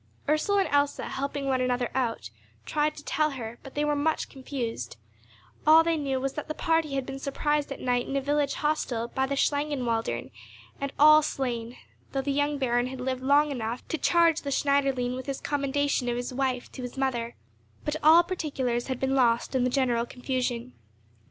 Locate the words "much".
3.95-4.29